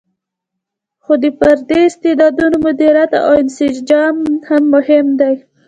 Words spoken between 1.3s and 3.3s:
فردي استعدادونو مدیریت